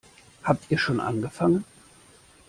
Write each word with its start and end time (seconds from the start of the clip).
Habt 0.41 0.65
ihr 0.71 0.79
schon 0.79 0.99
angefangen? 0.99 1.63